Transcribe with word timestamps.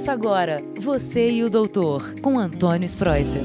Ouça 0.00 0.12
agora 0.12 0.62
Você 0.78 1.30
e 1.30 1.44
o 1.44 1.50
Doutor, 1.50 2.18
com 2.22 2.38
Antônio 2.38 2.86
Spreuser. 2.86 3.42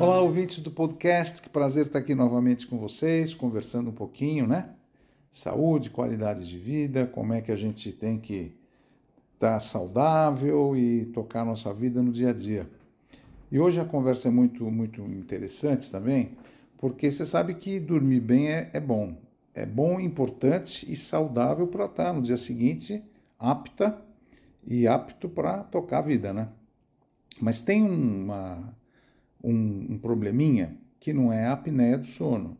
Olá, 0.00 0.22
ouvintes 0.22 0.58
do 0.60 0.70
podcast. 0.70 1.42
Que 1.42 1.50
prazer 1.50 1.84
estar 1.84 1.98
aqui 1.98 2.14
novamente 2.14 2.66
com 2.66 2.78
vocês, 2.78 3.34
conversando 3.34 3.90
um 3.90 3.92
pouquinho, 3.92 4.46
né? 4.46 4.70
Saúde, 5.30 5.90
qualidade 5.90 6.48
de 6.48 6.56
vida, 6.56 7.06
como 7.06 7.34
é 7.34 7.42
que 7.42 7.52
a 7.52 7.56
gente 7.56 7.92
tem 7.92 8.18
que 8.18 8.56
estar 9.34 9.60
saudável 9.60 10.74
e 10.74 11.04
tocar 11.12 11.44
nossa 11.44 11.74
vida 11.74 12.00
no 12.00 12.10
dia 12.10 12.30
a 12.30 12.32
dia. 12.32 12.66
E 13.52 13.60
hoje 13.60 13.78
a 13.78 13.84
conversa 13.84 14.28
é 14.28 14.30
muito, 14.30 14.64
muito 14.70 15.02
interessante 15.02 15.90
também, 15.90 16.38
porque 16.78 17.10
você 17.10 17.26
sabe 17.26 17.52
que 17.52 17.78
dormir 17.78 18.20
bem 18.20 18.48
é, 18.48 18.70
é 18.72 18.80
bom. 18.80 19.14
É 19.54 19.66
bom, 19.66 20.00
importante 20.00 20.90
e 20.90 20.96
saudável 20.96 21.66
para 21.66 21.84
estar 21.84 22.14
no 22.14 22.22
dia 22.22 22.38
seguinte 22.38 23.04
apta 23.38 24.07
e 24.70 24.86
apto 24.86 25.30
para 25.30 25.64
tocar 25.64 26.00
a 26.00 26.02
vida, 26.02 26.30
né? 26.30 26.46
Mas 27.40 27.62
tem 27.62 27.82
uma, 27.82 28.76
um, 29.42 29.94
um 29.94 29.98
probleminha 29.98 30.76
que 31.00 31.14
não 31.14 31.32
é 31.32 31.46
a 31.46 31.52
apneia 31.52 31.96
do 31.96 32.06
sono, 32.06 32.58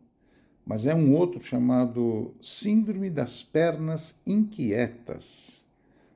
mas 0.64 0.86
é 0.86 0.94
um 0.94 1.14
outro 1.14 1.38
chamado 1.38 2.34
Síndrome 2.40 3.10
das 3.10 3.42
Pernas 3.42 4.14
Inquietas. 4.26 5.66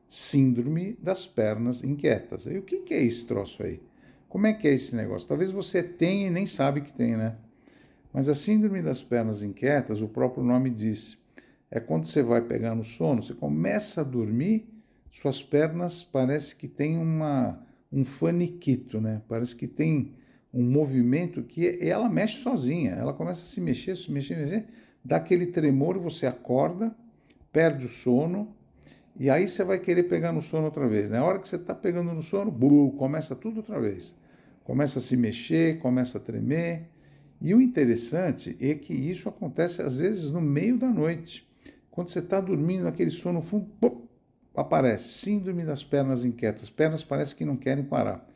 Síndrome 0.07 0.97
das 1.03 1.27
Pernas 1.27 1.85
Inquietas. 1.85 2.47
E 2.47 2.57
o 2.57 2.63
que, 2.63 2.79
que 2.81 2.95
é 2.95 3.03
esse 3.03 3.27
troço 3.27 3.63
aí? 3.63 3.83
Como 4.31 4.47
é 4.47 4.55
que 4.55 4.67
é 4.67 4.73
esse 4.73 4.97
negócio? 4.97 5.29
Talvez 5.29 5.51
você 5.51 5.83
tenha 5.83 6.29
e 6.29 6.31
nem 6.31 6.47
sabe 6.47 6.81
que 6.81 6.93
tem, 6.93 7.19
né? 7.19 7.37
Mas 8.15 8.31
a 8.31 8.35
Síndrome 8.35 8.81
das 8.81 9.03
Pernas 9.03 9.43
Inquietas, 9.43 10.01
o 10.01 10.09
próprio 10.09 10.43
nome 10.43 10.71
diz, 10.71 11.19
é 11.71 11.81
quando 11.81 12.07
você 12.07 12.23
vai 12.23 12.41
pegar 12.41 12.75
no 12.75 12.85
sono, 12.85 13.23
você 13.23 13.35
começa 13.35 14.01
a 14.01 14.05
dormir 14.05 14.72
suas 15.13 15.43
pernas 15.43 16.03
parece 16.03 16.57
que 16.57 16.67
tem 16.67 16.99
uma, 16.99 17.65
um 17.93 18.05
faniquito, 18.05 19.01
né? 19.01 19.23
Parece 19.29 19.55
que 19.55 19.69
tem 19.69 20.15
um 20.53 20.65
movimento 20.65 21.43
que 21.43 21.79
ela 21.81 22.09
mexe 22.09 22.39
sozinha. 22.39 22.93
Ela 22.93 23.13
começa 23.13 23.43
a 23.43 23.45
se 23.45 23.61
mexer, 23.61 23.95
se 23.95 24.11
mexer, 24.11 24.37
mexer, 24.37 24.67
dá 25.05 25.17
aquele 25.17 25.47
tremor, 25.47 25.99
você 25.99 26.27
acorda, 26.27 26.97
perde 27.53 27.87
o 27.87 27.89
sono, 27.89 28.57
e 29.19 29.29
aí 29.29 29.47
você 29.47 29.63
vai 29.63 29.79
querer 29.79 30.05
pegar 30.05 30.33
no 30.33 30.41
sono 30.41 30.65
outra 30.65 30.89
vez. 30.89 31.11
Na 31.11 31.19
né? 31.19 31.23
hora 31.23 31.39
que 31.39 31.49
você 31.49 31.57
está 31.57 31.75
pegando 31.75 32.13
no 32.13 32.23
sono, 32.23 32.51
blu, 32.51 32.93
começa 32.93 33.37
tudo 33.37 33.59
outra 33.59 33.79
vez. 33.79 34.15
Começa 34.65 34.99
a 34.99 35.03
se 35.03 35.17
mexer, 35.17 35.79
começa 35.79 36.19
a 36.19 36.21
tremer. 36.21 36.89
E 37.41 37.55
o 37.55 37.61
interessante 37.61 38.57
é 38.61 38.75
que 38.75 38.95
isso 38.95 39.29
acontece 39.29 39.83
às 39.83 39.99
vezes 39.99 40.31
no 40.31 40.41
meio 40.41 40.79
da 40.79 40.89
noite. 40.89 41.47
Quando 41.91 42.09
você 42.09 42.21
está 42.21 42.41
dormindo, 42.41 42.89
aquele 42.89 43.11
sono 43.11 43.43
fundo, 43.43 43.67
pum, 43.79 44.07
aparece 44.55 45.09
síndrome 45.09 45.65
das 45.65 45.83
pernas 45.83 46.25
inquietas. 46.25 46.69
Pernas 46.69 47.03
parece 47.03 47.35
que 47.35 47.45
não 47.45 47.57
querem 47.57 47.85
parar. 47.85 48.27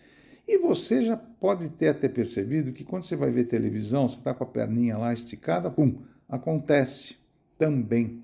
E 0.48 0.58
você 0.58 1.02
já 1.02 1.16
pode 1.16 1.68
ter 1.70 1.88
até 1.88 2.08
percebido 2.08 2.72
que 2.72 2.84
quando 2.84 3.02
você 3.02 3.16
vai 3.16 3.30
ver 3.30 3.44
televisão, 3.44 4.08
você 4.08 4.18
está 4.18 4.32
com 4.32 4.44
a 4.44 4.46
perninha 4.46 4.96
lá 4.96 5.12
esticada, 5.12 5.70
pum, 5.70 5.98
acontece 6.28 7.16
também. 7.58 8.22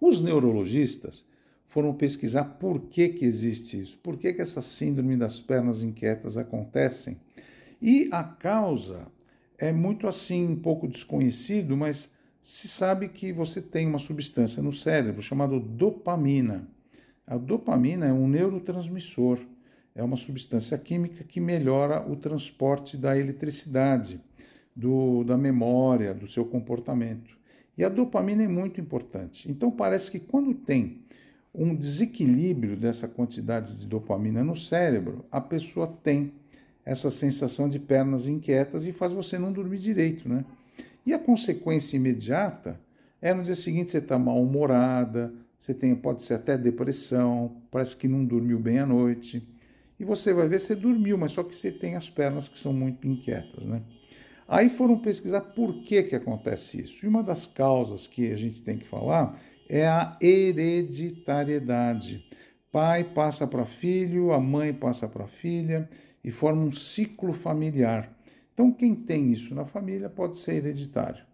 Os 0.00 0.20
neurologistas 0.20 1.24
foram 1.64 1.94
pesquisar 1.94 2.44
por 2.44 2.80
que, 2.82 3.08
que 3.08 3.24
existe 3.24 3.80
isso, 3.80 3.98
por 3.98 4.16
que, 4.16 4.32
que 4.32 4.42
essa 4.42 4.60
síndrome 4.60 5.16
das 5.16 5.40
pernas 5.40 5.82
inquietas 5.82 6.36
acontecem. 6.36 7.18
E 7.80 8.08
a 8.12 8.22
causa 8.22 9.06
é 9.58 9.72
muito 9.72 10.06
assim, 10.06 10.46
um 10.46 10.56
pouco 10.56 10.86
desconhecido, 10.86 11.76
mas 11.76 12.10
se 12.40 12.68
sabe 12.68 13.08
que 13.08 13.32
você 13.32 13.60
tem 13.60 13.86
uma 13.86 13.98
substância 13.98 14.62
no 14.62 14.72
cérebro 14.72 15.22
chamada 15.22 15.58
dopamina. 15.58 16.68
A 17.26 17.36
dopamina 17.36 18.06
é 18.06 18.12
um 18.12 18.28
neurotransmissor, 18.28 19.40
é 19.94 20.02
uma 20.02 20.16
substância 20.16 20.78
química 20.78 21.24
que 21.24 21.40
melhora 21.40 22.08
o 22.08 22.14
transporte 22.14 22.96
da 22.96 23.18
eletricidade, 23.18 24.20
do, 24.74 25.24
da 25.24 25.36
memória, 25.36 26.14
do 26.14 26.28
seu 26.28 26.44
comportamento. 26.44 27.36
E 27.76 27.84
a 27.84 27.88
dopamina 27.88 28.44
é 28.44 28.48
muito 28.48 28.80
importante. 28.80 29.50
Então, 29.50 29.70
parece 29.70 30.10
que 30.10 30.20
quando 30.20 30.54
tem 30.54 31.00
um 31.52 31.74
desequilíbrio 31.74 32.76
dessa 32.76 33.08
quantidade 33.08 33.78
de 33.78 33.86
dopamina 33.86 34.44
no 34.44 34.54
cérebro, 34.54 35.24
a 35.32 35.40
pessoa 35.40 35.86
tem 35.86 36.32
essa 36.84 37.10
sensação 37.10 37.68
de 37.68 37.80
pernas 37.80 38.26
inquietas 38.26 38.86
e 38.86 38.92
faz 38.92 39.12
você 39.12 39.36
não 39.38 39.52
dormir 39.52 39.78
direito, 39.78 40.28
né? 40.28 40.44
E 41.04 41.12
a 41.12 41.18
consequência 41.18 41.96
imediata 41.96 42.78
é 43.20 43.34
no 43.34 43.42
dia 43.42 43.56
seguinte 43.56 43.90
você 43.90 43.98
está 43.98 44.18
mal-humorada, 44.18 45.32
você 45.58 45.74
tem, 45.74 45.94
pode 45.94 46.22
ser 46.22 46.34
até 46.34 46.58
depressão, 46.58 47.56
parece 47.70 47.96
que 47.96 48.06
não 48.06 48.24
dormiu 48.24 48.58
bem 48.58 48.78
à 48.78 48.86
noite. 48.86 49.46
E 49.98 50.04
você 50.04 50.34
vai 50.34 50.48
ver, 50.48 50.60
você 50.60 50.74
dormiu, 50.74 51.16
mas 51.16 51.32
só 51.32 51.42
que 51.42 51.54
você 51.54 51.72
tem 51.72 51.96
as 51.96 52.08
pernas 52.08 52.48
que 52.48 52.58
são 52.58 52.72
muito 52.72 53.08
inquietas, 53.08 53.66
né? 53.66 53.82
Aí 54.48 54.68
foram 54.68 54.98
pesquisar 54.98 55.40
por 55.40 55.82
que, 55.82 56.02
que 56.04 56.14
acontece 56.14 56.80
isso. 56.80 57.04
E 57.04 57.08
uma 57.08 57.22
das 57.22 57.46
causas 57.46 58.06
que 58.06 58.32
a 58.32 58.36
gente 58.36 58.62
tem 58.62 58.78
que 58.78 58.86
falar 58.86 59.40
é 59.68 59.88
a 59.88 60.16
hereditariedade. 60.20 62.24
Pai 62.70 63.02
passa 63.02 63.46
para 63.46 63.64
filho, 63.64 64.32
a 64.32 64.40
mãe 64.40 64.72
passa 64.72 65.08
para 65.08 65.26
filha 65.26 65.88
e 66.22 66.30
forma 66.30 66.62
um 66.62 66.70
ciclo 66.70 67.32
familiar. 67.32 68.14
Então, 68.52 68.70
quem 68.70 68.94
tem 68.94 69.32
isso 69.32 69.54
na 69.54 69.64
família 69.64 70.08
pode 70.08 70.36
ser 70.36 70.54
hereditário. 70.54 71.24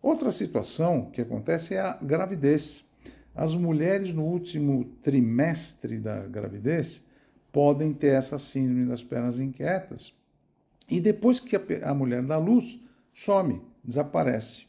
Outra 0.00 0.30
situação 0.30 1.10
que 1.10 1.20
acontece 1.20 1.74
é 1.74 1.80
a 1.80 1.98
gravidez. 2.00 2.84
As 3.34 3.54
mulheres 3.54 4.12
no 4.12 4.24
último 4.24 4.84
trimestre 5.02 5.98
da 5.98 6.26
gravidez 6.26 7.02
podem 7.50 7.92
ter 7.92 8.14
essa 8.14 8.38
síndrome 8.38 8.86
das 8.86 9.02
pernas 9.02 9.38
inquietas. 9.38 10.12
E 10.88 11.00
depois 11.00 11.40
que 11.40 11.56
a 11.82 11.94
mulher 11.94 12.22
dá 12.22 12.36
luz, 12.36 12.78
some, 13.12 13.62
desaparece. 13.82 14.66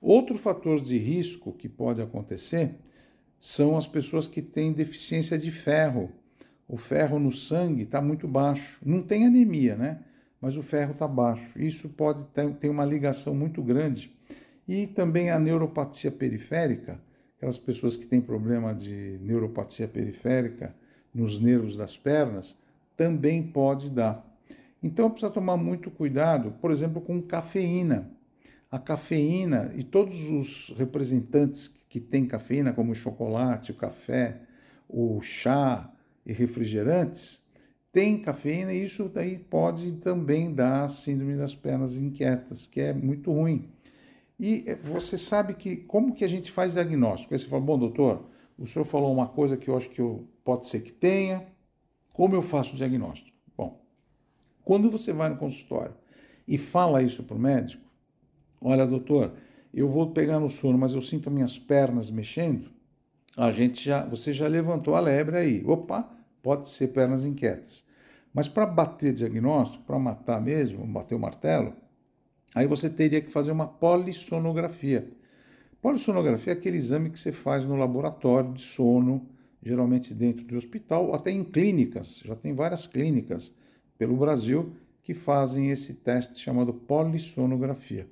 Outro 0.00 0.36
fator 0.36 0.80
de 0.82 0.98
risco 0.98 1.52
que 1.52 1.68
pode 1.68 2.02
acontecer 2.02 2.74
são 3.38 3.76
as 3.76 3.86
pessoas 3.86 4.28
que 4.28 4.42
têm 4.42 4.72
deficiência 4.72 5.38
de 5.38 5.50
ferro. 5.50 6.10
O 6.68 6.76
ferro 6.76 7.18
no 7.18 7.32
sangue 7.32 7.82
está 7.82 8.02
muito 8.02 8.28
baixo. 8.28 8.78
Não 8.84 9.02
tem 9.02 9.26
anemia, 9.26 9.76
né? 9.76 10.00
Mas 10.40 10.58
o 10.58 10.62
ferro 10.62 10.92
está 10.92 11.08
baixo. 11.08 11.58
Isso 11.58 11.88
pode 11.88 12.26
ter, 12.26 12.68
uma 12.68 12.84
ligação 12.84 13.34
muito 13.34 13.62
grande. 13.62 14.14
E 14.68 14.86
também 14.86 15.30
a 15.30 15.38
neuropatia 15.38 16.10
periférica 16.10 17.00
aquelas 17.44 17.58
pessoas 17.58 17.94
que 17.94 18.06
têm 18.06 18.22
problema 18.22 18.74
de 18.74 19.18
neuropatia 19.20 19.86
periférica 19.86 20.74
nos 21.14 21.38
nervos 21.38 21.76
das 21.76 21.94
pernas, 21.94 22.56
também 22.96 23.42
pode 23.42 23.90
dar. 23.90 24.24
Então 24.82 25.10
precisa 25.10 25.30
tomar 25.30 25.58
muito 25.58 25.90
cuidado, 25.90 26.52
por 26.52 26.70
exemplo, 26.70 27.02
com 27.02 27.20
cafeína. 27.20 28.10
A 28.70 28.78
cafeína 28.78 29.70
e 29.76 29.84
todos 29.84 30.18
os 30.22 30.74
representantes 30.76 31.68
que 31.68 32.00
têm 32.00 32.26
cafeína, 32.26 32.72
como 32.72 32.92
o 32.92 32.94
chocolate, 32.94 33.72
o 33.72 33.74
café, 33.74 34.40
o 34.88 35.20
chá 35.20 35.92
e 36.24 36.32
refrigerantes, 36.32 37.42
têm 37.92 38.20
cafeína 38.20 38.72
e 38.72 38.84
isso 38.84 39.08
daí 39.08 39.38
pode 39.38 39.92
também 39.94 40.52
dar 40.52 40.88
síndrome 40.88 41.36
das 41.36 41.54
pernas 41.54 41.94
inquietas, 41.94 42.66
que 42.66 42.80
é 42.80 42.92
muito 42.92 43.30
ruim. 43.30 43.68
E 44.38 44.64
eh, 44.66 44.74
você 44.76 45.16
sabe 45.16 45.54
que 45.54 45.76
como 45.76 46.14
que 46.14 46.24
a 46.24 46.28
gente 46.28 46.50
faz 46.50 46.74
diagnóstico? 46.74 47.32
Aí 47.32 47.38
você 47.38 47.46
fala, 47.46 47.62
bom, 47.62 47.78
doutor, 47.78 48.28
o 48.58 48.66
senhor 48.66 48.84
falou 48.84 49.12
uma 49.12 49.28
coisa 49.28 49.56
que 49.56 49.68
eu 49.68 49.76
acho 49.76 49.88
que 49.90 50.00
eu, 50.00 50.28
pode 50.42 50.66
ser 50.66 50.80
que 50.80 50.92
tenha. 50.92 51.46
Como 52.12 52.34
eu 52.34 52.42
faço 52.42 52.74
o 52.74 52.76
diagnóstico? 52.76 53.36
Bom, 53.56 53.84
quando 54.64 54.90
você 54.90 55.12
vai 55.12 55.28
no 55.28 55.36
consultório 55.36 55.94
e 56.46 56.56
fala 56.56 57.02
isso 57.02 57.24
para 57.24 57.36
o 57.36 57.40
médico, 57.40 57.84
olha, 58.60 58.86
doutor, 58.86 59.34
eu 59.72 59.88
vou 59.88 60.10
pegar 60.12 60.38
no 60.38 60.48
sono, 60.48 60.78
mas 60.78 60.94
eu 60.94 61.00
sinto 61.00 61.30
minhas 61.30 61.58
pernas 61.58 62.10
mexendo, 62.10 62.70
a 63.36 63.50
gente 63.50 63.84
já, 63.84 64.04
você 64.04 64.32
já 64.32 64.46
levantou 64.46 64.94
a 64.94 65.00
lebre 65.00 65.36
aí. 65.36 65.64
Opa, 65.66 66.08
pode 66.42 66.68
ser 66.68 66.88
pernas 66.88 67.24
inquietas. 67.24 67.84
Mas 68.32 68.48
para 68.48 68.66
bater 68.66 69.12
diagnóstico, 69.12 69.84
para 69.84 69.98
matar 69.98 70.40
mesmo, 70.40 70.86
bater 70.86 71.14
o 71.14 71.18
martelo, 71.18 71.74
Aí 72.54 72.66
você 72.66 72.88
teria 72.88 73.20
que 73.20 73.30
fazer 73.30 73.50
uma 73.50 73.66
polissonografia. 73.66 75.08
Polissonografia 75.82 76.52
é 76.52 76.56
aquele 76.56 76.76
exame 76.76 77.10
que 77.10 77.18
você 77.18 77.32
faz 77.32 77.66
no 77.66 77.76
laboratório 77.76 78.52
de 78.52 78.62
sono, 78.62 79.26
geralmente 79.62 80.14
dentro 80.14 80.44
do 80.44 80.56
hospital, 80.56 81.14
até 81.14 81.30
em 81.30 81.42
clínicas. 81.42 82.20
Já 82.24 82.36
tem 82.36 82.54
várias 82.54 82.86
clínicas 82.86 83.52
pelo 83.98 84.16
Brasil 84.16 84.72
que 85.02 85.12
fazem 85.12 85.70
esse 85.70 85.94
teste 85.94 86.38
chamado 86.38 86.72
polissonografia. 86.72 88.06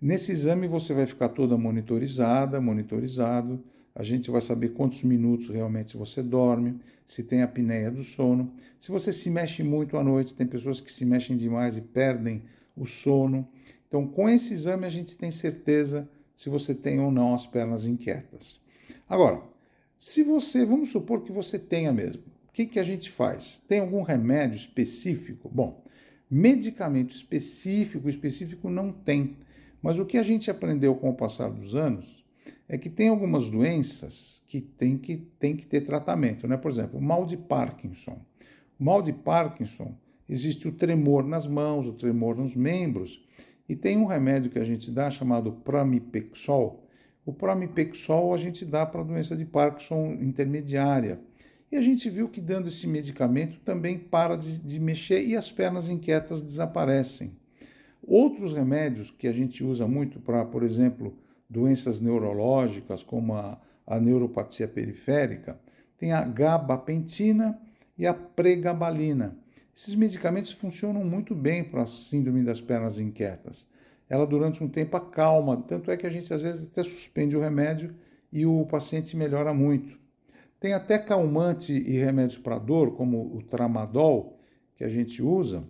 Nesse 0.00 0.32
exame 0.32 0.66
você 0.66 0.92
vai 0.92 1.06
ficar 1.06 1.30
toda 1.30 1.56
monitorizada, 1.56 2.60
monitorizado. 2.60 3.62
A 3.94 4.02
gente 4.02 4.30
vai 4.30 4.40
saber 4.40 4.70
quantos 4.70 5.02
minutos 5.02 5.48
realmente 5.48 5.96
você 5.96 6.22
dorme, 6.22 6.78
se 7.06 7.22
tem 7.22 7.42
apneia 7.42 7.90
do 7.90 8.04
sono. 8.04 8.52
Se 8.78 8.92
você 8.92 9.12
se 9.12 9.30
mexe 9.30 9.62
muito 9.62 9.96
à 9.96 10.04
noite, 10.04 10.34
tem 10.34 10.46
pessoas 10.46 10.80
que 10.80 10.92
se 10.92 11.04
mexem 11.04 11.36
demais 11.36 11.76
e 11.76 11.80
perdem 11.80 12.42
o 12.78 12.86
sono. 12.86 13.48
Então, 13.86 14.06
com 14.06 14.28
esse 14.28 14.54
exame, 14.54 14.86
a 14.86 14.90
gente 14.90 15.16
tem 15.16 15.30
certeza 15.30 16.08
se 16.34 16.48
você 16.48 16.74
tem 16.74 17.00
ou 17.00 17.10
não 17.10 17.34
as 17.34 17.46
pernas 17.46 17.84
inquietas. 17.84 18.60
Agora, 19.08 19.42
se 19.96 20.22
você, 20.22 20.64
vamos 20.64 20.90
supor 20.90 21.22
que 21.22 21.32
você 21.32 21.58
tenha 21.58 21.92
mesmo, 21.92 22.22
que, 22.58 22.66
que 22.66 22.80
a 22.80 22.84
gente 22.84 23.08
faz? 23.08 23.62
Tem 23.68 23.78
algum 23.78 24.02
remédio 24.02 24.56
específico? 24.56 25.48
Bom, 25.48 25.84
medicamento 26.28 27.14
específico, 27.14 28.08
específico 28.08 28.68
não 28.68 28.90
tem. 28.90 29.36
Mas 29.80 29.96
o 30.00 30.04
que 30.04 30.18
a 30.18 30.24
gente 30.24 30.50
aprendeu 30.50 30.96
com 30.96 31.08
o 31.08 31.14
passar 31.14 31.52
dos 31.52 31.76
anos 31.76 32.24
é 32.68 32.76
que 32.76 32.90
tem 32.90 33.10
algumas 33.10 33.48
doenças 33.48 34.42
que 34.44 34.60
tem 34.60 34.98
que, 34.98 35.18
tem 35.38 35.54
que 35.54 35.68
ter 35.68 35.82
tratamento. 35.82 36.48
Né? 36.48 36.56
Por 36.56 36.68
exemplo, 36.68 36.98
o 36.98 37.02
mal 37.02 37.24
de 37.24 37.36
Parkinson. 37.36 38.20
O 38.76 38.82
mal 38.82 39.02
de 39.02 39.12
Parkinson, 39.12 39.94
existe 40.28 40.68
o 40.68 40.72
tremor 40.72 41.24
nas 41.24 41.46
mãos, 41.46 41.86
o 41.86 41.92
tremor 41.92 42.36
nos 42.36 42.54
membros, 42.54 43.24
e 43.68 43.76
tem 43.76 43.96
um 43.98 44.06
remédio 44.06 44.50
que 44.50 44.58
a 44.58 44.64
gente 44.64 44.90
dá 44.90 45.10
chamado 45.10 45.52
Pramipexol. 45.52 46.86
O 47.24 47.32
Pramipexol 47.32 48.32
a 48.32 48.38
gente 48.38 48.64
dá 48.64 48.86
para 48.86 49.02
a 49.02 49.04
doença 49.04 49.36
de 49.36 49.44
Parkinson 49.44 50.16
intermediária. 50.20 51.20
E 51.70 51.76
a 51.76 51.82
gente 51.82 52.08
viu 52.08 52.28
que 52.28 52.40
dando 52.40 52.68
esse 52.68 52.86
medicamento 52.86 53.60
também 53.60 53.98
para 53.98 54.36
de, 54.36 54.58
de 54.58 54.80
mexer 54.80 55.22
e 55.22 55.36
as 55.36 55.50
pernas 55.50 55.86
inquietas 55.86 56.40
desaparecem. 56.40 57.36
Outros 58.02 58.54
remédios 58.54 59.10
que 59.10 59.28
a 59.28 59.32
gente 59.32 59.62
usa 59.62 59.86
muito 59.86 60.18
para, 60.18 60.42
por 60.46 60.62
exemplo, 60.62 61.14
doenças 61.48 62.00
neurológicas, 62.00 63.02
como 63.02 63.34
a, 63.34 63.60
a 63.86 64.00
neuropatia 64.00 64.66
periférica, 64.66 65.60
tem 65.98 66.12
a 66.12 66.24
gabapentina 66.24 67.60
e 67.98 68.06
a 68.06 68.14
pregabalina. 68.14 69.36
Esses 69.78 69.94
medicamentos 69.94 70.50
funcionam 70.50 71.04
muito 71.04 71.36
bem 71.36 71.62
para 71.62 71.84
a 71.84 71.86
síndrome 71.86 72.42
das 72.42 72.60
pernas 72.60 72.98
inquietas. 72.98 73.68
Ela, 74.08 74.26
durante 74.26 74.64
um 74.64 74.68
tempo, 74.68 74.96
acalma, 74.96 75.56
tanto 75.68 75.88
é 75.88 75.96
que 75.96 76.04
a 76.04 76.10
gente 76.10 76.34
às 76.34 76.42
vezes 76.42 76.64
até 76.64 76.82
suspende 76.82 77.36
o 77.36 77.40
remédio 77.40 77.94
e 78.32 78.44
o 78.44 78.66
paciente 78.66 79.16
melhora 79.16 79.54
muito. 79.54 79.96
Tem 80.58 80.72
até 80.72 80.98
calmante 80.98 81.72
e 81.72 81.96
remédios 81.96 82.36
para 82.36 82.58
dor, 82.58 82.96
como 82.96 83.36
o 83.36 83.40
tramadol, 83.40 84.40
que 84.74 84.82
a 84.82 84.88
gente 84.88 85.22
usa, 85.22 85.62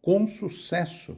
com 0.00 0.26
sucesso 0.26 1.16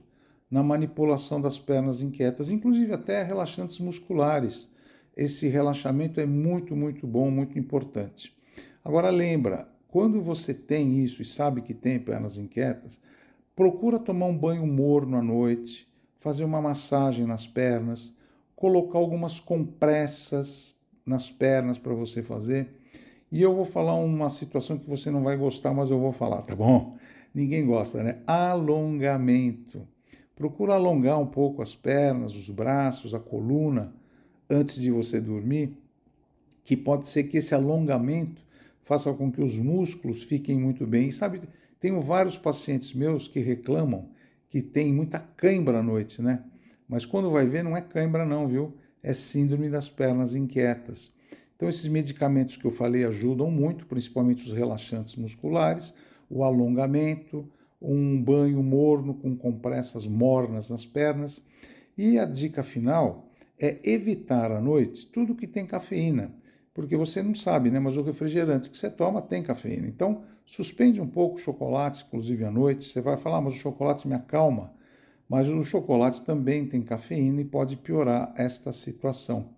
na 0.50 0.62
manipulação 0.62 1.40
das 1.40 1.58
pernas 1.58 2.02
inquietas, 2.02 2.50
inclusive 2.50 2.92
até 2.92 3.22
relaxantes 3.22 3.78
musculares. 3.78 4.68
Esse 5.16 5.48
relaxamento 5.48 6.20
é 6.20 6.26
muito, 6.26 6.76
muito 6.76 7.06
bom, 7.06 7.30
muito 7.30 7.58
importante. 7.58 8.36
Agora 8.84 9.08
lembra, 9.08 9.72
quando 9.94 10.20
você 10.20 10.52
tem 10.52 11.04
isso 11.04 11.22
e 11.22 11.24
sabe 11.24 11.60
que 11.60 11.72
tem 11.72 12.00
pernas 12.00 12.36
inquietas, 12.36 13.00
procura 13.54 13.96
tomar 13.96 14.26
um 14.26 14.36
banho 14.36 14.66
morno 14.66 15.16
à 15.16 15.22
noite, 15.22 15.86
fazer 16.16 16.42
uma 16.42 16.60
massagem 16.60 17.24
nas 17.24 17.46
pernas, 17.46 18.12
colocar 18.56 18.98
algumas 18.98 19.38
compressas 19.38 20.74
nas 21.06 21.30
pernas 21.30 21.78
para 21.78 21.94
você 21.94 22.24
fazer. 22.24 22.74
E 23.30 23.40
eu 23.40 23.54
vou 23.54 23.64
falar 23.64 23.94
uma 23.94 24.28
situação 24.28 24.76
que 24.76 24.90
você 24.90 25.12
não 25.12 25.22
vai 25.22 25.36
gostar, 25.36 25.72
mas 25.72 25.92
eu 25.92 26.00
vou 26.00 26.10
falar, 26.10 26.42
tá 26.42 26.56
bom? 26.56 26.96
Ninguém 27.32 27.64
gosta, 27.64 28.02
né? 28.02 28.18
Alongamento. 28.26 29.86
Procura 30.34 30.74
alongar 30.74 31.20
um 31.20 31.26
pouco 31.26 31.62
as 31.62 31.72
pernas, 31.72 32.34
os 32.34 32.50
braços, 32.50 33.14
a 33.14 33.20
coluna 33.20 33.94
antes 34.50 34.74
de 34.74 34.90
você 34.90 35.20
dormir, 35.20 35.78
que 36.64 36.76
pode 36.76 37.08
ser 37.08 37.22
que 37.22 37.36
esse 37.36 37.54
alongamento 37.54 38.42
faça 38.84 39.12
com 39.12 39.32
que 39.32 39.42
os 39.42 39.58
músculos 39.58 40.22
fiquem 40.22 40.60
muito 40.60 40.86
bem. 40.86 41.08
E 41.08 41.12
sabe, 41.12 41.40
tenho 41.80 42.00
vários 42.00 42.38
pacientes 42.38 42.94
meus 42.94 43.26
que 43.26 43.40
reclamam 43.40 44.10
que 44.48 44.62
tem 44.62 44.92
muita 44.92 45.18
cãibra 45.18 45.80
à 45.80 45.82
noite, 45.82 46.22
né? 46.22 46.44
Mas 46.88 47.04
quando 47.04 47.30
vai 47.30 47.44
ver, 47.44 47.64
não 47.64 47.76
é 47.76 47.80
cãibra, 47.80 48.24
não, 48.24 48.46
viu? 48.46 48.76
É 49.02 49.12
síndrome 49.12 49.68
das 49.68 49.88
pernas 49.88 50.34
inquietas. 50.34 51.12
Então, 51.56 51.68
esses 51.68 51.88
medicamentos 51.88 52.56
que 52.56 52.64
eu 52.64 52.70
falei 52.70 53.04
ajudam 53.04 53.50
muito, 53.50 53.86
principalmente 53.86 54.46
os 54.46 54.52
relaxantes 54.52 55.16
musculares, 55.16 55.94
o 56.28 56.44
alongamento, 56.44 57.50
um 57.80 58.22
banho 58.22 58.62
morno 58.62 59.14
com 59.14 59.36
compressas 59.36 60.06
mornas 60.06 60.70
nas 60.70 60.84
pernas. 60.84 61.42
E 61.96 62.18
a 62.18 62.24
dica 62.24 62.62
final 62.62 63.30
é 63.58 63.78
evitar 63.84 64.52
à 64.52 64.60
noite 64.60 65.06
tudo 65.06 65.34
que 65.34 65.46
tem 65.46 65.66
cafeína, 65.66 66.34
porque 66.74 66.96
você 66.96 67.22
não 67.22 67.34
sabe, 67.34 67.70
né? 67.70 67.78
Mas 67.78 67.96
o 67.96 68.02
refrigerante 68.02 68.68
que 68.68 68.76
você 68.76 68.90
toma 68.90 69.22
tem 69.22 69.42
cafeína. 69.44 69.86
Então, 69.86 70.24
suspende 70.44 71.00
um 71.00 71.06
pouco 71.06 71.36
o 71.36 71.40
chocolate, 71.40 72.04
inclusive 72.06 72.44
à 72.44 72.50
noite. 72.50 72.84
Você 72.84 73.00
vai 73.00 73.16
falar, 73.16 73.38
ah, 73.38 73.40
mas 73.42 73.54
o 73.54 73.58
chocolate 73.58 74.08
me 74.08 74.14
acalma. 74.14 74.74
Mas 75.28 75.48
o 75.48 75.62
chocolate 75.62 76.24
também 76.24 76.66
tem 76.66 76.82
cafeína 76.82 77.40
e 77.40 77.44
pode 77.44 77.76
piorar 77.76 78.34
esta 78.36 78.72
situação. 78.72 79.50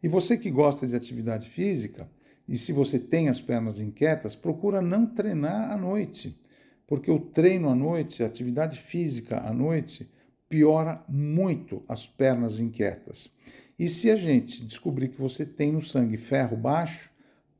E 0.00 0.08
você 0.08 0.38
que 0.38 0.50
gosta 0.50 0.86
de 0.86 0.94
atividade 0.94 1.48
física, 1.48 2.08
e 2.48 2.56
se 2.56 2.72
você 2.72 2.98
tem 2.98 3.28
as 3.28 3.40
pernas 3.40 3.80
inquietas, 3.80 4.34
procura 4.34 4.80
não 4.80 5.06
treinar 5.06 5.70
à 5.70 5.76
noite, 5.76 6.40
porque 6.86 7.10
o 7.10 7.18
treino 7.18 7.68
à 7.68 7.74
noite, 7.74 8.22
a 8.22 8.26
atividade 8.26 8.78
física 8.78 9.40
à 9.40 9.52
noite, 9.52 10.10
piora 10.48 11.04
muito 11.08 11.82
as 11.88 12.06
pernas 12.06 12.58
inquietas. 12.58 13.30
E 13.80 13.88
se 13.88 14.10
a 14.10 14.16
gente 14.16 14.64
descobrir 14.64 15.08
que 15.08 15.20
você 15.20 15.44
tem 15.44 15.72
no 15.72 15.82
sangue 15.82 16.16
ferro 16.16 16.56
baixo, 16.56 17.10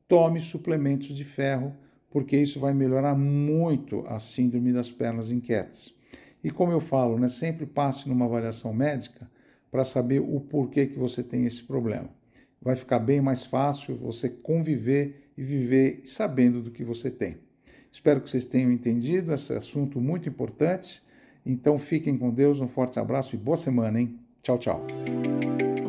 tome 0.06 0.40
suplementos 0.40 1.08
de 1.08 1.24
ferro, 1.24 1.74
porque 2.10 2.36
isso 2.36 2.60
vai 2.60 2.74
melhorar 2.74 3.14
muito 3.14 4.04
a 4.06 4.18
síndrome 4.18 4.72
das 4.72 4.90
pernas 4.90 5.30
inquietas. 5.30 5.92
E 6.44 6.50
como 6.50 6.70
eu 6.70 6.80
falo, 6.80 7.18
né, 7.18 7.28
sempre 7.28 7.66
passe 7.66 8.08
numa 8.08 8.26
avaliação 8.26 8.72
médica 8.72 9.28
para 9.70 9.82
saber 9.82 10.20
o 10.20 10.40
porquê 10.40 10.86
que 10.86 10.98
você 10.98 11.22
tem 11.22 11.44
esse 11.44 11.62
problema 11.64 12.10
vai 12.60 12.76
ficar 12.76 12.98
bem 12.98 13.20
mais 13.20 13.44
fácil 13.44 13.96
você 13.96 14.28
conviver 14.28 15.30
e 15.36 15.42
viver 15.42 16.02
sabendo 16.04 16.60
do 16.60 16.70
que 16.70 16.84
você 16.84 17.10
tem. 17.10 17.38
Espero 17.90 18.20
que 18.20 18.28
vocês 18.28 18.44
tenham 18.44 18.70
entendido 18.70 19.32
esse 19.32 19.52
assunto 19.52 20.00
muito 20.00 20.28
importante. 20.28 21.02
Então 21.44 21.78
fiquem 21.78 22.16
com 22.18 22.30
Deus, 22.30 22.60
um 22.60 22.68
forte 22.68 22.98
abraço 22.98 23.34
e 23.34 23.38
boa 23.38 23.56
semana, 23.56 24.00
hein? 24.00 24.18
Tchau, 24.42 24.58
tchau. 24.58 24.86